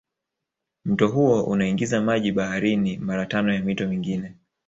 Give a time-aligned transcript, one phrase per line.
[0.85, 4.35] Mto huo unaingiza maji baharini mara tano ya mito mingine